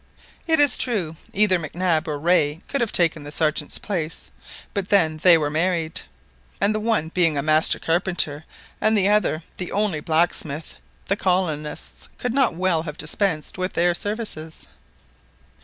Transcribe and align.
It 0.47 0.59
is 0.59 0.79
true 0.79 1.15
either 1.31 1.59
Mac 1.59 1.75
Nab 1.75 2.07
or 2.07 2.17
Rae 2.17 2.61
could 2.67 2.81
have 2.81 2.91
taken 2.91 3.23
the 3.23 3.31
Sergeant's 3.31 3.77
place; 3.77 4.31
but 4.73 4.89
then 4.89 5.17
they 5.17 5.37
were 5.37 5.51
married, 5.51 6.01
and 6.59 6.73
the 6.73 6.79
one 6.79 7.09
being 7.09 7.37
a 7.37 7.43
master 7.43 7.77
carpenter, 7.77 8.43
and 8.81 8.97
the 8.97 9.07
other 9.07 9.43
the 9.57 9.71
only 9.71 9.99
blacksmith, 9.99 10.73
the 11.05 11.15
colonists 11.15 12.09
could 12.17 12.33
not 12.33 12.55
well 12.55 12.81
have 12.81 12.97
dispensed 12.97 13.59
with 13.59 13.73
their 13.73 13.93
services. 13.93 14.65